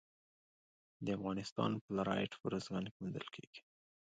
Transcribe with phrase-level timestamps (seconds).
[1.05, 3.61] د افغانستان فلورایټ په ارزګان کې موندل کیږي.